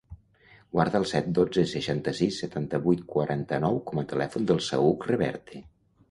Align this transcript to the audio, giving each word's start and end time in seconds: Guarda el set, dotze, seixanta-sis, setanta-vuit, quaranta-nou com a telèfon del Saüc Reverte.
Guarda 0.75 0.99
el 0.99 1.03
set, 1.09 1.25
dotze, 1.39 1.65
seixanta-sis, 1.71 2.39
setanta-vuit, 2.43 3.03
quaranta-nou 3.15 3.77
com 3.91 4.01
a 4.03 4.05
telèfon 4.15 4.47
del 4.53 4.63
Saüc 4.69 5.07
Reverte. 5.11 5.63